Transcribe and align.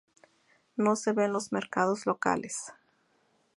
No 0.77 0.95
se 0.95 1.13
ve 1.13 1.25
en 1.25 1.33
los 1.33 1.51
mercados 1.51 2.07
locales. 2.07 2.73